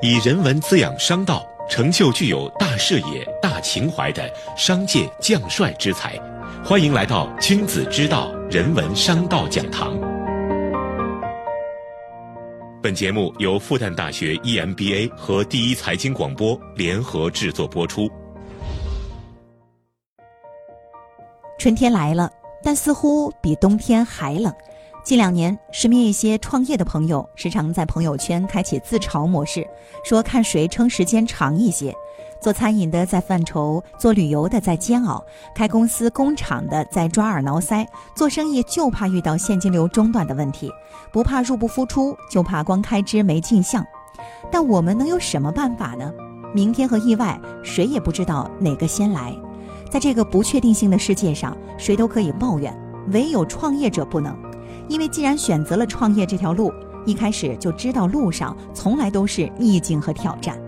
[0.00, 6.16] 以人文滋养商道，成就具有大视野、大情怀的商界将帅之才。
[6.64, 9.98] 欢迎来到君子之道人文商道讲堂。
[12.80, 18.08] 本节目由复旦大学 EMBA 和第一财经广播联合制作播出。
[21.58, 22.30] 春天来了，
[22.62, 24.54] 但似乎比冬天还冷。
[25.08, 29.66] 近两年，身边一些创业的朋友时常在朋友圈开启自嘲模式，
[30.04, 31.94] 说看谁撑时间长一些。
[32.42, 35.24] 做餐饮的在犯愁，做旅游的在煎熬，
[35.54, 37.86] 开公司工厂的在抓耳挠腮。
[38.14, 40.70] 做生意就怕遇到现金流中断的问题，
[41.10, 43.82] 不怕入不敷出，就怕光开支没进项。
[44.52, 46.12] 但我们能有什么办法呢？
[46.52, 49.34] 明天和意外，谁也不知道哪个先来。
[49.90, 52.78] 在这个不确定性的世界上，谁都可以抱怨，
[53.10, 54.36] 唯有创业者不能。
[54.88, 56.72] 因为既然选择了创业这条路，
[57.04, 60.58] 一开始就知道路上从来都是逆境和挑战。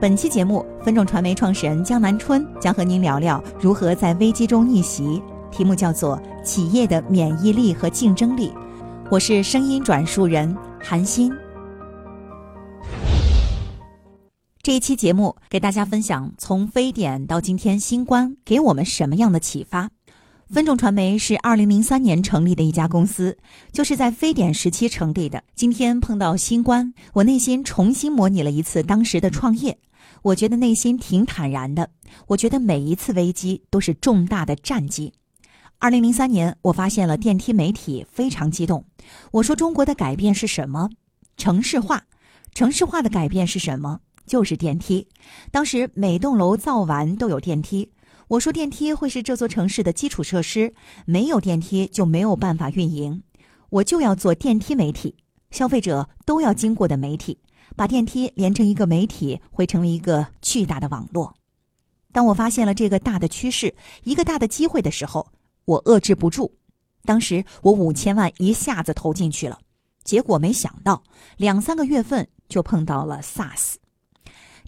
[0.00, 8.48] 本期节目，分众传媒创始人江南春将和您聊聊如何在危机中逆袭，题目叫做《企业的免疫力和竞争力》。
[9.10, 11.30] 我是声音转述人韩欣。
[14.62, 19.90] 这一期节目给大家分享从非典到今天新冠给我们什么样的启发。
[20.52, 23.38] 分众传媒是二零零三年成立的一家公司，
[23.70, 25.44] 就是在非典时期成立的。
[25.54, 29.78] 今天碰到新冠，我内心重新模拟了一次当时的创业，
[30.22, 31.90] 我觉得内心挺坦然的。
[32.26, 35.12] 我觉得每一次危机都是重大的战机。
[35.78, 38.84] 二零零三年，我发现了电梯媒体，非常激动。
[39.30, 40.90] 我说中国的改变是什么？
[41.36, 42.02] 城市化。
[42.54, 44.00] 城市化的改变是什么？
[44.26, 45.06] 就是电梯。
[45.52, 47.92] 当时每栋楼造完都有电梯。
[48.30, 50.72] 我说电梯会是这座城市的基础设施，
[51.04, 53.24] 没有电梯就没有办法运营。
[53.70, 55.16] 我就要做电梯媒体，
[55.50, 57.40] 消费者都要经过的媒体，
[57.74, 61.34] 把电梯连成一个媒体，会成为一个巨大的网络。
[62.12, 65.32] 当我发现了这个大的趋势，一个大的机会的时候，
[65.64, 66.54] 我遏制不住。
[67.04, 69.58] 当时我五千万一下子投进去了，
[70.04, 71.02] 结果没想到
[71.36, 73.74] 两三个月份就碰到了 SARS。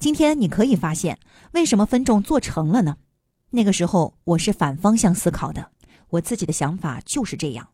[0.00, 1.20] 今天你可以发现，
[1.52, 2.96] 为什么分众做成了呢？
[3.54, 5.72] 那个时候我是反方向思考的，
[6.08, 7.68] 我自己的想法就是这样，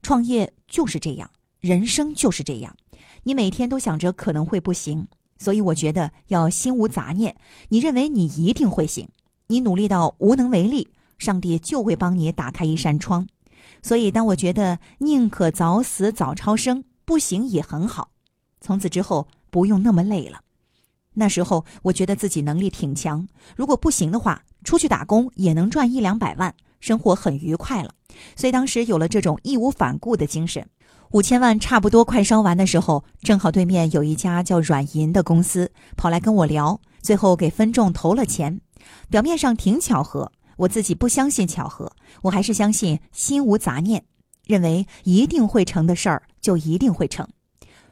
[0.00, 1.28] 创业就是这样，
[1.60, 2.76] 人生就是这样。
[3.24, 7.34] 你每天都想着可能会不行，所以我觉得要心无杂念。
[7.70, 9.08] 你认为你一定会行，
[9.48, 13.26] 你努力到无能为力，上帝就会帮你打开一扇窗。
[13.82, 18.10] 所以当我觉得宁可早死早超生，不行也很好，
[18.60, 20.42] 从此之后不用那么累了。
[21.14, 24.44] 那时候我觉得自己能力挺强，如果不行的话。
[24.64, 27.90] 出去打工也能赚一两百万，生活很愉快了，
[28.34, 30.66] 所以当时有了这种义无反顾的精神。
[31.10, 38.60] 五千万差不多快烧完的时候，正好对面有一家叫软银的公司跑来跟我聊，最后给分众投了钱。
[39.08, 41.92] 表面上挺巧合，我自己不相信巧合，
[42.22, 44.04] 我还是相信心无杂念，
[44.44, 47.28] 认为一定会成的事儿就一定会成。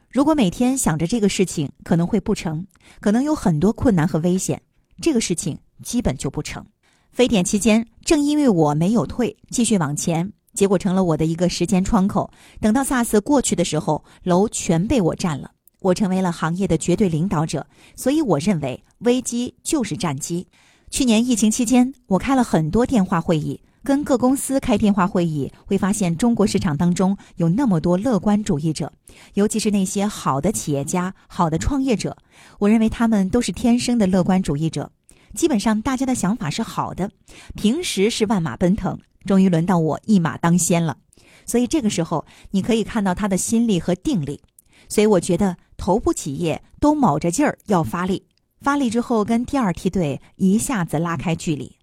[0.09, 2.67] 如果每天想着这个事情可能会不成，
[2.99, 4.61] 可能有很多困难和危险，
[5.01, 5.57] 这个事情。
[5.83, 6.65] 基本就不成。
[7.11, 12.31] 非典期间，正因为我没有退，继续往前，结果成了我的一个时间窗口。
[12.59, 15.51] 等到 SARS 过去的时候，楼全被我占了，
[15.81, 17.67] 我成为了行业的绝对领导者。
[17.95, 20.47] 所以我认为，危机就是战机。
[20.89, 28.91] 去年疫情期间，我开了很多电话会议，跟各公司开电话会议，会发现中国市场当中有那么多乐观主义者，
[29.35, 32.17] 尤其是那些好的企业家、好的创业者，
[32.57, 34.91] 我认为他们都是天生的乐观主义者。
[35.35, 37.09] 基本上大家的想法是好的，
[37.55, 40.97] 平时是万马奔腾，终于轮到我一马当先了。
[41.45, 44.41] 所以这个时候你可以看到他的心力和定力。
[44.87, 48.27] 所以我觉得头部企业都卯着劲儿要发力，
[48.61, 51.75] 发力之后跟第二梯队一下子拉开距离。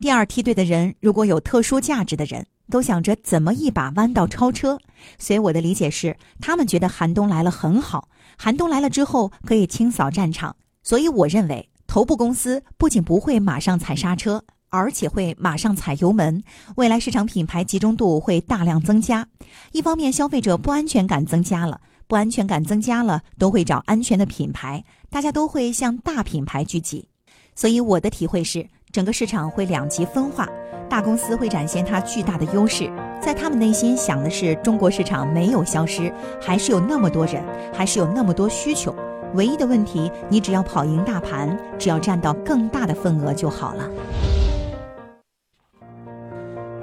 [0.00, 4.78] 第二梯队的人如果有特殊价值的人，都想着怎么一把弯道超车。
[5.18, 10.56] 所以我的理解是，他们觉得寒冬来了很好，寒冬来了之后可以清扫战场。
[10.82, 11.68] 所以我认为。
[11.88, 16.44] 头部公司不仅不会马上踩刹车，而且会马上踩油门。
[16.76, 19.26] 未来市场品牌集中度会大量增加。
[19.72, 27.08] 一方面，消费者不安全感增加了，不安全感增加了，都会找安全的品牌，大家都会向大品牌聚集。
[27.54, 30.46] 所以我的体会是，整个市场会两极分化。
[30.90, 37.42] 大公司会展现它巨大的优势，在他们内心想的是，中国市场没有消失，还是有那么多人，
[37.72, 38.94] 还是有那么多需求。
[39.34, 43.88] 唯一的问题，你只要跑赢大盘，只要占到更大的份额就好了。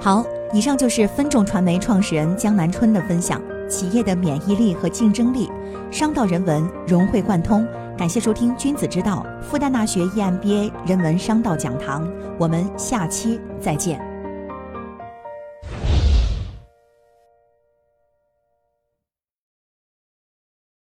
[0.00, 3.40] 好，以上就是分众传媒创始人江南春的分享。
[3.68, 5.50] 企业的免疫力和竞争力，
[5.90, 7.66] 商道人文融会贯通，
[7.98, 12.08] 感谢收听《君子之道》复旦大学 EMBA 人文商道讲堂，
[12.38, 14.00] 我们下期再见。